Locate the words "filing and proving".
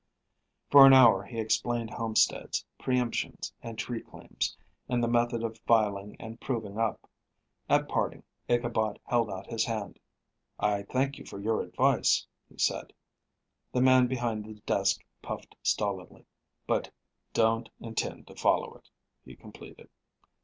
5.67-6.79